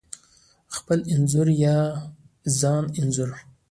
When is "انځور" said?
1.13-1.47, 2.99-3.29